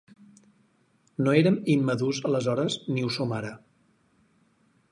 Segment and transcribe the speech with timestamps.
[1.25, 3.53] No érem immadurs aleshores ni ho som ara.